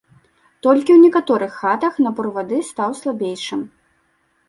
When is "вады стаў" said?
2.41-2.99